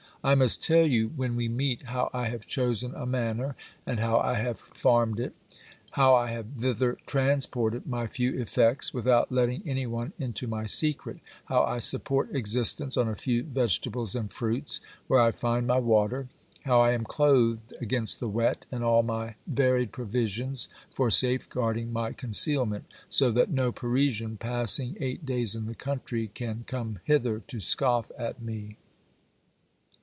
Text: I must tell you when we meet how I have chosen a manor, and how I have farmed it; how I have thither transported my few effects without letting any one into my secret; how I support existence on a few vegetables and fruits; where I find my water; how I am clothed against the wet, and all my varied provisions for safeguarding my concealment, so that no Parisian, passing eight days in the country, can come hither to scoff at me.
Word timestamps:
I 0.23 0.35
must 0.35 0.61
tell 0.63 0.85
you 0.85 1.11
when 1.15 1.35
we 1.35 1.49
meet 1.49 1.81
how 1.85 2.11
I 2.13 2.27
have 2.27 2.45
chosen 2.45 2.93
a 2.93 3.07
manor, 3.07 3.55
and 3.87 3.99
how 3.99 4.19
I 4.19 4.35
have 4.35 4.59
farmed 4.59 5.19
it; 5.19 5.33
how 5.93 6.13
I 6.13 6.27
have 6.27 6.45
thither 6.59 6.99
transported 7.07 7.87
my 7.87 8.05
few 8.05 8.35
effects 8.39 8.93
without 8.93 9.31
letting 9.31 9.63
any 9.65 9.87
one 9.87 10.13
into 10.19 10.45
my 10.45 10.67
secret; 10.67 11.17
how 11.45 11.63
I 11.63 11.79
support 11.79 12.35
existence 12.35 12.97
on 12.97 13.09
a 13.09 13.15
few 13.15 13.41
vegetables 13.41 14.13
and 14.13 14.31
fruits; 14.31 14.79
where 15.07 15.19
I 15.19 15.31
find 15.31 15.65
my 15.65 15.79
water; 15.79 16.27
how 16.65 16.81
I 16.81 16.91
am 16.91 17.03
clothed 17.03 17.73
against 17.81 18.19
the 18.19 18.29
wet, 18.29 18.67
and 18.71 18.83
all 18.83 19.01
my 19.01 19.33
varied 19.47 19.91
provisions 19.91 20.69
for 20.93 21.09
safeguarding 21.09 21.91
my 21.91 22.11
concealment, 22.11 22.85
so 23.09 23.31
that 23.31 23.49
no 23.49 23.71
Parisian, 23.71 24.37
passing 24.37 24.97
eight 24.99 25.25
days 25.25 25.55
in 25.55 25.65
the 25.65 25.73
country, 25.73 26.27
can 26.31 26.63
come 26.67 26.99
hither 27.05 27.39
to 27.47 27.59
scoff 27.59 28.11
at 28.19 28.39
me. 28.39 28.77